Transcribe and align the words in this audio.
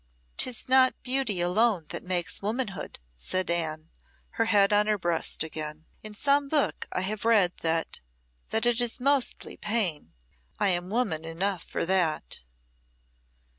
"'Tis 0.37 0.67
not 0.67 0.95
beauty 1.03 1.41
alone 1.41 1.85
that 1.89 2.01
makes 2.01 2.41
womanhood," 2.41 2.97
said 3.15 3.51
Anne, 3.51 3.91
her 4.29 4.45
head 4.45 4.73
on 4.73 4.87
her 4.87 4.97
breast 4.97 5.43
again. 5.43 5.85
"In 6.01 6.15
some 6.15 6.47
book 6.49 6.87
I 6.91 7.01
have 7.01 7.23
read 7.23 7.57
that 7.57 7.99
that 8.49 8.65
it 8.65 8.81
is 8.81 8.99
mostly 8.99 9.57
pain. 9.57 10.13
I 10.59 10.69
am 10.69 10.89
woman 10.89 11.23
enough 11.23 11.61
for 11.63 11.85
that." 11.85 12.39